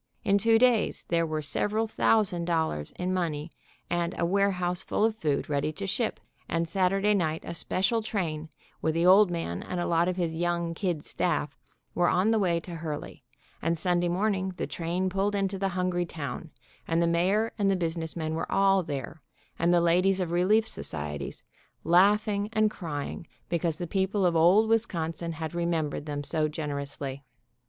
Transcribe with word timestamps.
In 0.23 0.39
two 0.39 0.57
days 0.57 1.05
there 1.09 1.27
were 1.27 1.43
several 1.43 1.85
thousand 1.85 2.45
dollars 2.45 2.91
in 2.93 3.13
money 3.13 3.51
and 3.87 4.15
a 4.19 4.25
warehouse 4.25 4.81
full 4.81 5.05
of 5.05 5.15
food 5.15 5.47
ready 5.47 5.71
to 5.73 5.85
ship, 5.85 6.19
and 6.49 6.67
Saturday 6.67 7.13
night 7.13 7.43
a 7.45 7.53
special 7.53 8.01
train, 8.01 8.49
with 8.81 8.95
the 8.95 9.05
"old 9.05 9.29
man" 9.29 9.61
and 9.61 9.79
a 9.79 9.85
lot 9.85 10.07
of 10.07 10.15
his 10.15 10.35
young 10.35 10.73
kid 10.73 11.05
staff, 11.05 11.55
were 11.93 12.09
on 12.09 12.31
the 12.31 12.39
way 12.39 12.59
to 12.61 12.77
Hurley, 12.77 13.23
and 13.61 13.77
Sunday 13.77 14.07
morning 14.07 14.55
the 14.57 14.65
train 14.65 15.07
pulled 15.07 15.35
into 15.35 15.59
the 15.59 15.69
hungry 15.77 16.07
town, 16.07 16.49
and 16.87 16.99
the 16.99 17.05
mayor 17.05 17.53
and 17.59 17.69
the 17.69 17.75
business 17.75 18.15
men 18.15 18.33
were 18.33 18.51
all 18.51 18.81
there, 18.81 19.21
and 19.59 19.71
the 19.71 19.79
ladies 19.81 20.19
of 20.19 20.31
relief 20.31 20.67
societies, 20.67 21.43
laughing 21.83 22.49
and 22.53 22.71
crying 22.71 23.27
because 23.49 23.77
the 23.77 23.85
people 23.85 24.25
of 24.25 24.35
old 24.35 24.67
Wis 24.67 24.87
consin 24.87 25.33
had 25.33 25.53
remembered 25.53 26.07
them 26.07 26.23
so 26.23 26.47
generously. 26.47 27.23